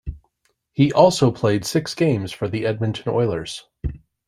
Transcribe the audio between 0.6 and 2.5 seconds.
He also played six games for